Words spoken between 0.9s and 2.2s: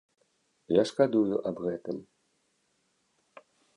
шкадую аб гэтым.